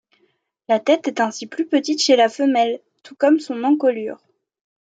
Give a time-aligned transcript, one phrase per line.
[0.67, 4.19] La tête est ainsi plus petite chez la femelle, tout comme son encolure.